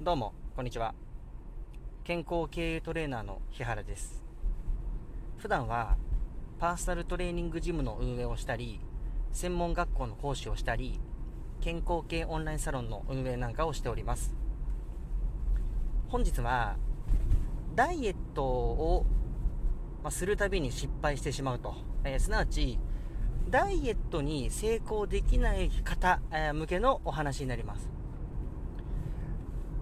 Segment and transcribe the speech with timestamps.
[0.00, 0.94] どうも、こんにちは。
[2.04, 4.22] 健康経営トレーナーの日原です。
[5.38, 5.96] 普段は、
[6.60, 8.80] パーソナルトレーニングジムの運営をしたり、
[9.32, 11.00] 専門学校の講師をしたり、
[11.60, 14.32] 健康系オンラインサロンの運営なんかをしております。
[16.06, 16.76] 本日は、
[17.74, 19.04] ダイエットを、
[20.04, 21.74] まするたびに失敗してしまうと、
[22.04, 22.78] えー、すなわち、
[23.50, 27.97] ダイエットに成功できない方、え、向けのお話になります。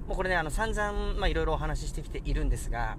[0.07, 2.97] もうこれね、あの散々、まあ、いろいろお話ししてきているんですが、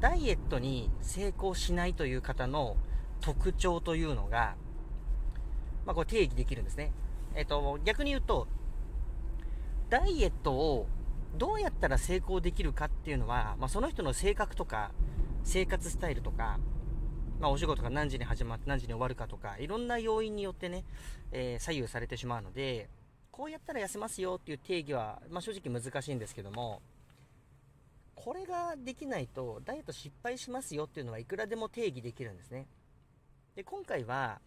[0.00, 2.76] ダイエットに成功しないという方の
[3.20, 4.56] 特徴というのが、
[5.86, 6.92] まあ、これ定義できるんですね。
[7.34, 8.48] えっ、と、逆に言うと、
[9.90, 10.86] ダイエットを
[11.36, 14.90] どうやったら成功できるかっていうのは、まあ、その人の性格とか、
[15.44, 16.58] 生活スタイルとか、
[17.40, 20.84] まあ、お仕事が何時に始まって何時に終わるかとか、いろんな要因によってね、
[21.30, 22.88] えー、左右されてしまうので、
[23.38, 26.82] こうやったら痩せますよっていう定義は、まあ、正直難しいんですけども、
[28.16, 32.66] これができないとダイエット失敗しますよっていうのはいくらでも定義できるんですね。
[33.54, 34.40] で、今回は、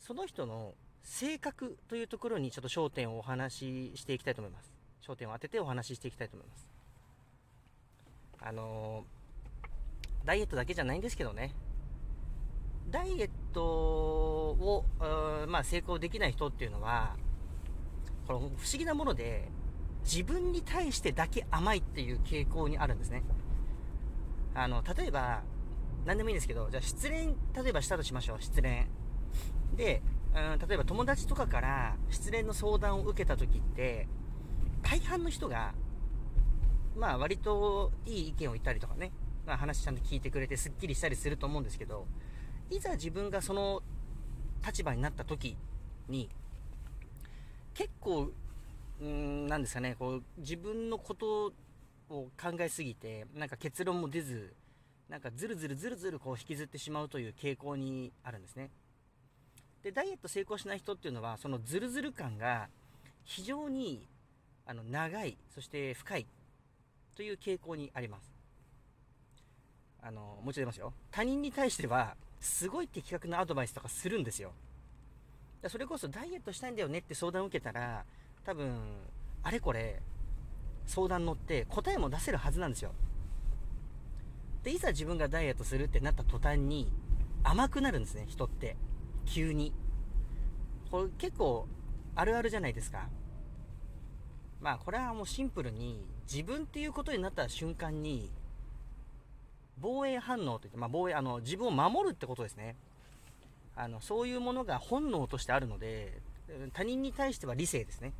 [0.00, 4.74] その人の性格というところにちょっと焦点をお話ししていきたいと思います。
[5.00, 6.68] 焦点を当ててお話ししていきたいと思います。
[8.40, 11.54] あのー、ダイエットだけじゃないんですけどね。
[12.90, 14.84] ダイエットを、
[15.48, 17.16] まあ、成功できない人っていうのは、
[18.26, 19.48] この不思議なもので、
[20.04, 23.22] 自分に対してだけ甘いっていう傾向にあるんですね。
[24.54, 25.42] あの、例えば、
[26.06, 28.86] 何でもいいんですけど、じゃあ失恋、例えばしたとしましょう、失恋。
[29.76, 30.02] で、
[30.34, 34.08] うん、例えば友達とかから失恋の相談を受けた時って、
[34.82, 35.74] 大半の人が、
[36.96, 39.12] まあ割といい意見を言ったりとかね、
[39.46, 42.06] まあ話ちゃんと聞いてくれてすっきりしたりすると思うんですけど、
[42.70, 43.82] いざ自分がその
[44.64, 45.56] 立場になった時
[46.08, 46.28] に、
[47.74, 48.30] 結構、
[49.00, 51.52] うん、なんですかね、こう、自分のこと
[52.08, 54.54] を考えすぎて、なんか結論も出ず、
[55.08, 58.70] なんかずるずるずるずるこう引きずってしまうという傾向にあるんですね。
[59.82, 62.68] で、ダイエット成功しない人っていうのは、そのズルズル感が
[63.24, 64.06] 非常に
[64.66, 66.26] あの長い、そして深い
[67.16, 68.32] という傾向にあります。
[70.02, 70.92] あの、もちろんますよ。
[71.10, 74.52] 他人に対しては、すごい的確なアドバイスとかするんですよ。
[75.68, 78.04] それこそダイエットしたいんだよねって相談を受けたら、
[78.44, 78.74] 多分、
[79.42, 80.00] あれこれ、
[80.86, 82.92] 相談乗って答えも出せるはずなんですよ。
[84.62, 86.90] で、いざ自分がダイエットするってなった途端に、
[87.42, 88.76] 甘くなるんですね、人って。
[89.26, 89.74] 急に。
[90.90, 91.68] これ結構、
[92.14, 93.08] あるあるじゃないですか。
[94.60, 98.30] まあ、これはもうシンプルに、自分っていうことになった瞬間に、
[99.80, 102.76] 防衛反応といって、まあ、防衛、あの、自分を守るってことですね。
[103.76, 106.20] あの、そういうものが本能としてあるので、
[106.72, 108.12] 他人に対しては理性ですね。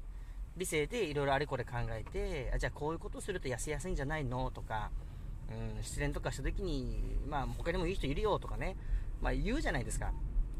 [0.56, 4.91] 理性でいろいろあれこれ考えて、あじゃあこういうことすると痩せやすいんじゃないのとか、
[5.76, 8.77] うん、失恋とかした時に、まあ他にもいい人いるよとかね、
[9.21, 10.12] まあ言うじゃないですか。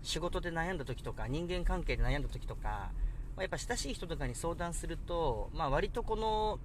[0.03, 2.91] 仕事で悩んだ時とか、人間関係で悩んだ時とか、
[3.37, 6.59] まあ、やっぱ親しい人とかに相談すると、まあ割とこの、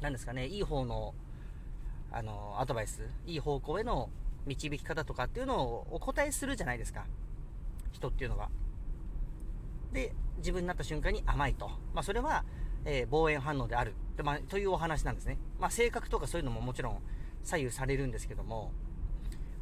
[0.00, 1.14] なんですかね、いい方の
[2.10, 4.10] あの、アドバイス、いい方向への
[4.46, 7.06] 導き方とかっていうのをお答えするじゃないですか。
[7.92, 8.48] 人っていうのは。
[9.92, 11.68] で、自分になった瞬間に甘いと。
[11.94, 12.44] まあ、それは、
[12.84, 13.94] えー、防衛反応である。
[14.16, 15.38] でまあ、というお話なんですね。
[15.58, 17.02] まあ、性格とかそういうのももちろん
[17.42, 18.72] 左右されるんですけども。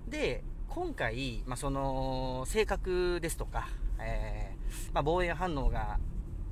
[0.08, 3.68] で、今回、まあ、その、性格ですとか、
[3.98, 5.98] えー、まあ、防衛反応が、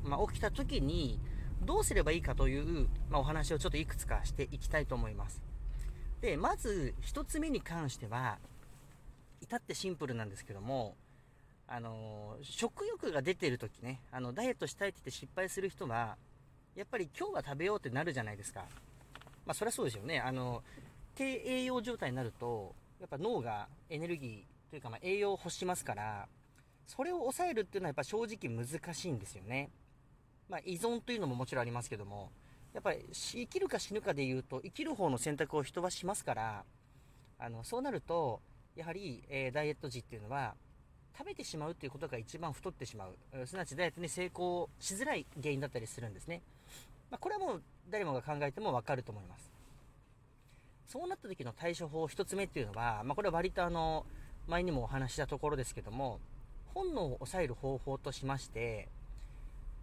[0.03, 1.21] まあ、起きた時に、
[1.63, 5.43] どうすればいいかという、まあ、お話をちょっといくつかしていきたいと思います。
[6.25, 8.39] で、まず1つ目に関しては、
[9.43, 10.97] 至ってシンプルなんですけども、
[11.69, 16.17] あの食欲が出てる時ね、あの、ダイエットしたいって言って失敗する人は、
[16.77, 18.65] やっぱり今日は食べようってなるじゃないですか。
[19.45, 20.19] まあ、そりゃそうですよね。
[20.19, 20.63] あの、
[21.15, 26.27] 低栄養状態になると、やっぱ脳がエネルギーというか、ま栄養を欲しますから、
[26.87, 29.69] それを抑えるっていうのはやっぱ正直難しいんですよね。
[30.49, 32.31] まあ、依存というのももちろんありますけども、
[32.75, 36.65] やっぱり生きるか死ぬかで言うと、生きる方の選択を人はしますから、
[37.39, 38.41] あの、そうなると、
[38.75, 40.55] やはり、えー、ダイエット時っていうのは、
[41.17, 43.47] 食べてしまうっていうことが一番太ってしまう。
[43.47, 46.43] すなわちダイエットに成功しづらい原因だったりするんですね。
[47.11, 49.53] まあ、これはもう誰もが考えてもわかると思います。
[50.89, 54.05] そうなった時の対処法一つ目っていうのは、まあ、これは割とあの、
[54.49, 56.19] 前にもお話したところですけども、
[56.75, 58.89] 本能を抑える方法としまして、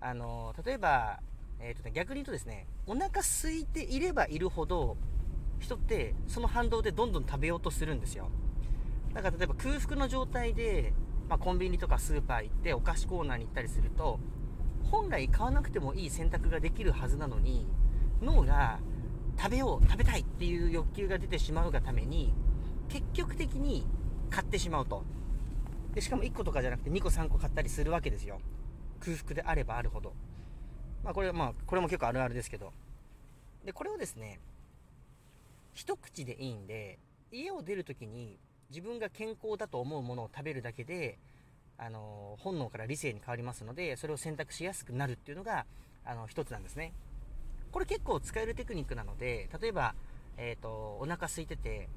[0.02, 1.22] あの、例えば、
[1.64, 4.98] え、ー、とね、逆に言うとですね、お腹空いていればいるほど、
[5.60, 8.30] 人ってその反動でどんどん食べようとするんですよ。
[9.14, 10.94] だから例えば空腹の状態で、
[11.30, 14.20] まあ、コンビニとかスーパー行ってお菓子コーナーに行ったりすると、
[14.90, 17.68] 本来買わなくてもいい選択ができるはずなのに、
[18.22, 18.80] 脳が
[19.38, 22.34] 食べよう食べたいっていう欲求が出てしまうがために
[22.90, 23.88] 結局的に
[24.30, 25.04] 買ってしまうと。
[25.94, 28.40] でしかも1個とかじゃなくて2個3個買ったりするわけですよ。
[29.00, 30.14] 空腹であればあるほど。
[31.04, 32.72] まあこれまあこれも結構あるあるですけど。
[33.66, 34.40] でこれをですね
[35.74, 37.00] 一口でいいんで
[37.32, 38.38] 家を出るときに
[38.70, 41.18] 自分が健康だと思うものを食べるだけで
[41.78, 45.66] あの本能から理性に変わりますのでそれを選択しやすくなるっていうのが
[46.06, 46.94] あの一つなんですね。
[47.72, 49.96] これ結構使えるテクニックなので例えば、
[50.36, 51.88] えーと、お腹空いてて、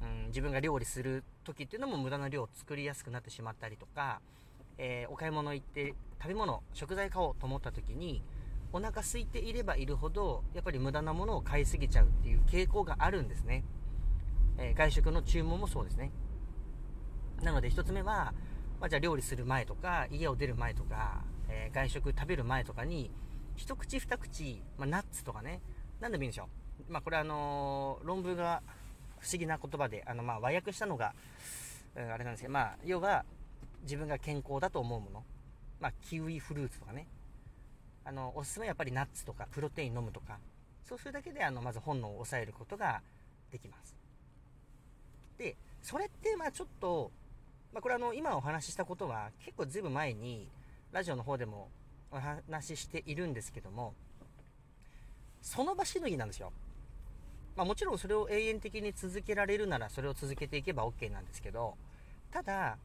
[0.00, 4.22] うん、自分が料理する時っていうのも無駄な量を作りやすくなってしまったりとか、
[4.78, 8.22] えー、お買い物行って食べ物食材買おうと思った時に
[8.72, 13.64] お腹空いていればいるほどやっぱり無駄なものを買いすぎちゃうっていう傾向があるんですね、
[14.58, 16.12] えー、外食の注文もそうですね
[17.42, 18.34] なので1つ目は、
[18.80, 23.10] まあ、じゃあ料理する前とか家を出る前とか、えー、外食食べる前とかに
[23.58, 25.60] 一口二口、まあ、ナッツとかね、
[26.00, 26.48] 何でもいいんでしょ
[26.88, 26.92] う。
[26.92, 28.62] まあ、これあのー、論文が
[29.18, 31.12] 不思議な言葉で、あの、まあ、和訳したのが、
[31.96, 33.24] うん、あれなんですけど、まあ、要は、
[33.82, 35.24] 自分が健康だと思うもの。
[35.80, 37.08] まあ、キウイフルーツとかね。
[38.08, 40.38] あの、おすすめはやっぱりナッツとか、プロテイン飲むとか。
[40.86, 43.02] そうするだけで、あの、まず本能を抑えることが
[43.52, 43.94] できます。
[45.36, 47.10] で、それって、まあ、ちょっと、
[47.70, 50.48] まあ、これあの、今お話ししたことは、結構ずいぶん前に、
[50.90, 51.68] ラジオの方でも
[52.10, 53.92] お話ししているんですけども、
[55.42, 56.50] その場しのぎなんですよ。
[57.56, 61.76] まあ、もちろんそれを永遠的に続けられるならそれを続けていけば OK なんですけど、
[62.30, 62.78] ただ、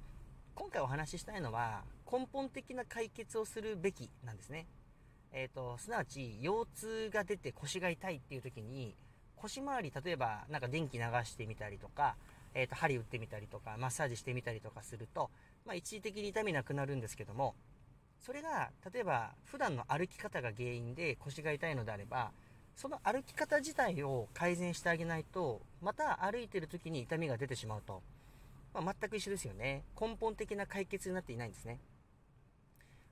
[0.54, 4.68] 今回お話ししたいのは根本的な解決をするべきなんですね。
[5.34, 8.96] えっ、ー、と、すなわち腰痛が出て腰が痛いっていう時に
[9.36, 12.16] 腰回り、例えばなんか電気流してみたりとか、
[12.54, 15.32] えっ、ー、と、針打ってみたりとか、マッサージしてみたりとかすると、
[15.66, 17.56] まあ、一時的に痛みなくなるんですけども、
[18.20, 22.32] それが、例えば、普段の歩き方が原因で腰が痛いのであれば、
[22.76, 28.02] その歩き方自体を改善してあげないと、また歩いてる時に痛みが出てしまうと。
[28.74, 29.84] まあ、全く一緒ですよね。
[30.00, 31.80] 根本的な解決になっていないんですね。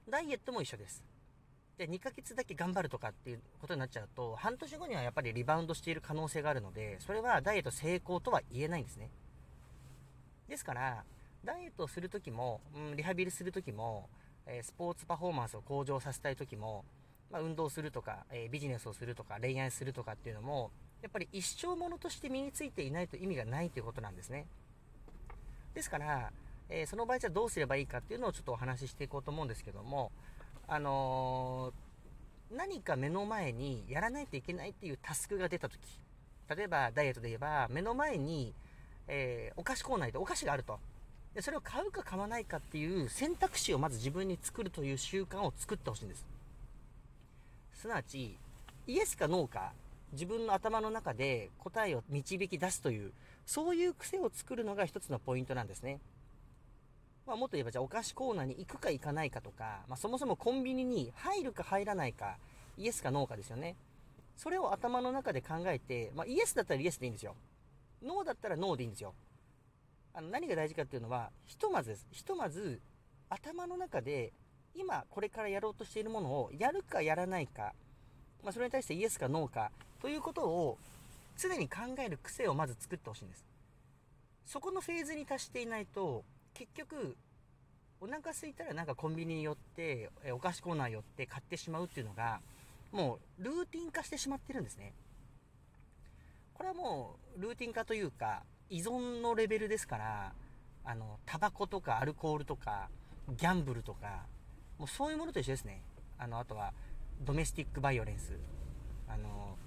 [0.09, 1.03] ダイエットも一緒です。
[1.81, 9.09] で、2ヶ月だけ頑張るとかっていうことになっちゃうと、半年後にはやっぱりリバウンドしている可能性があるので、それはダイエット成功とは言えないんですね。
[10.47, 11.03] ですから、
[11.43, 14.09] ダイエットをするときも、うん、リハビリするときも、
[14.45, 16.85] えスポーツパフォーマンスを向上させたい時も、
[17.31, 20.69] まあ、運動するとか、えビジネスをするとか、恋愛するとかっていうのも、
[21.01, 24.45] やっぱり一生ものとして身についていないと意味がないということなんですね。
[25.73, 26.31] ですから、
[26.69, 30.11] えー、その場合じゃどうすればいいかっていうのをちょっとお話ししていこうと思うんですけども、
[30.73, 35.77] あのー、何か目の前にやらないといけないっていうタスクが出た時、
[36.55, 38.53] 例えばダイエットで言えば、目の前に、
[39.05, 40.79] えー、お菓子コーナーでお菓子があると。
[41.35, 46.25] で、それを買うか買わないかっていう選択肢をまず自分に作るという習慣を作ってほしいんです。
[47.73, 48.37] すなわち、
[48.87, 49.73] イエスかノーか、
[50.13, 53.11] 自分の頭の中で答えを導き出すという、
[53.45, 55.99] そういう癖を作るのが一つのポイントなんですね。
[57.31, 62.35] まあ、もっと言えば、じゃあお菓子コーナーに行くか行かないかとか、まあ、そもそもコンビニに入るか入らないか、
[62.77, 63.77] イエスかノーかですよね。
[64.35, 67.37] それを頭の中で考えて、まあ、イエスだったらイエスでいいんですよ。
[68.03, 69.13] ノーだったらノーでいいんですよ。
[70.13, 72.05] あの何が大事かっていうのは、ひとまずです。
[72.11, 72.81] ひとまず、
[73.29, 74.33] 頭の中で、
[74.75, 77.73] 今これからやろうとしているものをやるかやらないか、
[78.43, 79.71] まあ、それに対してイエスかノーか
[80.01, 80.77] ということを
[81.37, 83.45] 常に考える癖をまず作ってほしいんです。
[84.45, 87.17] そこのフェーズに達していないと、結局、
[87.99, 92.41] お腹空いたらなんかコンビニに寄って、お菓子コーナー寄って買ってしまうっていうのが、
[92.91, 94.93] もうルーティン化してしまってるんですね。
[96.53, 100.33] これはもうルーティン化というか、依存のレベルですから、
[100.83, 102.89] あの、タバコとかアルコールとか、
[103.29, 104.25] ギャンブルとか、
[104.77, 105.81] もうそういうものと一緒ですね。
[106.17, 106.73] あの、あとは、
[107.21, 108.33] ドメスティックバイオレンス。
[109.07, 109.57] あの、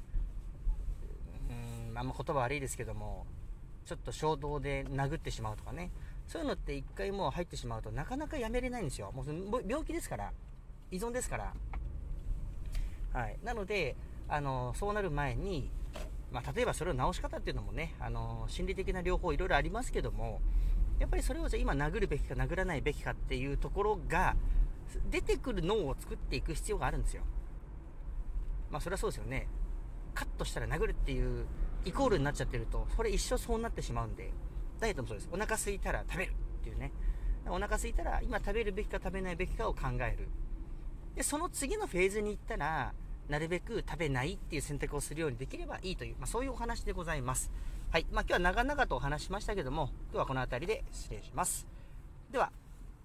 [1.50, 3.26] うん、あんま言葉悪いですけども、
[3.84, 5.90] ちょっと衝動で殴ってしまうとかね。
[6.26, 9.12] そういうのって一回もう入ってしまうとなかなかやめれないんですよ。
[9.12, 10.32] もう病気ですから。
[10.90, 11.52] 依存ですから。
[13.12, 13.38] はい。
[13.42, 13.96] なので、
[14.28, 15.70] あの、そうなる前に、
[16.32, 20.40] まあ、例えばそれを直し方っていうのもね、あの心理的な療法いろいろありますけども、
[20.98, 24.34] やっぱりそれをじゃ今殴るべきか殴らないべきかっていうところが、
[25.10, 27.22] 出てくる脳を作っていく必要があるんですよ。
[28.70, 29.48] まあそれはそうですよね。
[30.14, 31.46] カットしたら殴るっていう
[31.84, 34.32] イコールになっちゃってると、それ一生そうなってしまうんで、
[34.84, 35.28] ダイエットもそうです。
[35.32, 36.92] お腹空いたら食べるっていうね。
[37.46, 40.28] お腹空いたら今食べるべきか食べないべきかを考える。
[41.14, 42.92] で、その次のフェーズに行ったら、
[43.28, 47.50] なるべく食べないっていう選択をするようにできればいいという、まあ、そういうお話でございます。
[47.90, 48.06] はい。
[48.12, 51.66] まあ、今日は長々とお話しましたけども、今日はこの辺りで失礼します。
[52.30, 52.52] では、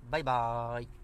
[0.09, 0.98] バイバーイ。